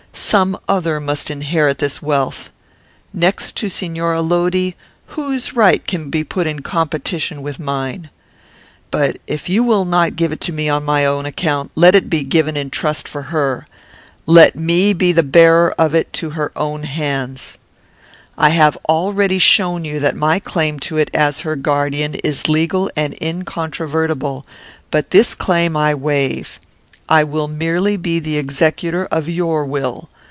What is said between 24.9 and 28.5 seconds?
but this claim I waive. I will merely be the